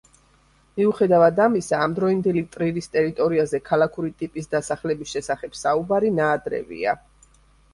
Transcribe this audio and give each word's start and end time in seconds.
მიუხედავად 0.79 1.41
ამისა, 1.43 1.81
ამდროინდელი 1.87 2.43
ტრირის 2.55 2.89
ტერიტორიაზე 2.95 3.61
ქალაქური 3.69 4.09
ტიპის 4.23 4.51
დასახლების 4.55 5.15
შესახებ 5.17 5.59
საუბარი 5.61 6.11
ნაადრევია. 6.23 6.99